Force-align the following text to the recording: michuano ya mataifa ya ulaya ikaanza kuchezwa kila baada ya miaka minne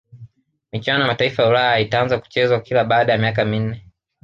michuano 0.71 1.01
ya 1.01 1.07
mataifa 1.07 1.43
ya 1.43 1.49
ulaya 1.49 1.79
ikaanza 1.79 2.19
kuchezwa 2.19 2.59
kila 2.59 2.85
baada 2.85 3.11
ya 3.13 3.17
miaka 3.17 3.45
minne 3.45 3.87